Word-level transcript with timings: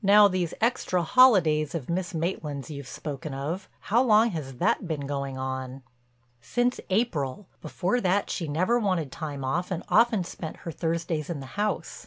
Now 0.00 0.28
these 0.28 0.54
extra 0.60 1.02
holidays 1.02 1.74
of 1.74 1.90
Miss 1.90 2.14
Maitland's 2.14 2.70
you've 2.70 2.86
spoken 2.86 3.34
of—how 3.34 4.00
long 4.00 4.30
has 4.30 4.58
that 4.58 4.86
been 4.86 5.08
going 5.08 5.36
on?" 5.36 5.82
"Since 6.40 6.78
April. 6.88 7.48
Before 7.60 8.00
that 8.00 8.30
she 8.30 8.46
never 8.46 8.78
wanted 8.78 9.10
time 9.10 9.44
off 9.44 9.72
and 9.72 9.82
often 9.88 10.22
spent 10.22 10.58
her 10.58 10.70
Thursdays 10.70 11.28
in 11.28 11.40
the 11.40 11.46
house. 11.58 12.06